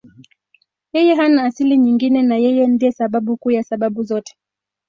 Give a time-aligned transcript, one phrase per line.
[0.93, 4.35] Yeye hana asili nyingine na Yeye ndiye sababu kuu ya sababu zote.